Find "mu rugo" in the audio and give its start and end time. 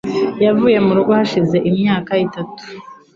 0.85-1.11